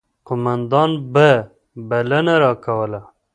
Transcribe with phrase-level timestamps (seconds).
[0.27, 1.29] قوماندان به
[1.89, 3.01] بلنه راکوله.